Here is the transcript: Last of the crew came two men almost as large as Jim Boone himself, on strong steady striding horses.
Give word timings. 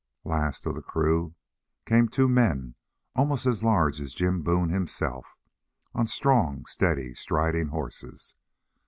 Last 0.23 0.65
of 0.65 0.73
the 0.73 0.81
crew 0.81 1.35
came 1.85 2.07
two 2.09 2.27
men 2.27 2.73
almost 3.15 3.45
as 3.45 3.61
large 3.63 4.01
as 4.01 4.15
Jim 4.15 4.41
Boone 4.41 4.69
himself, 4.69 5.27
on 5.93 6.07
strong 6.07 6.65
steady 6.65 7.13
striding 7.13 7.67
horses. 7.67 8.33